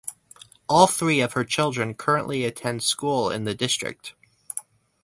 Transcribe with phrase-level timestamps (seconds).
[0.67, 4.15] All three of her children currently attend school in the district.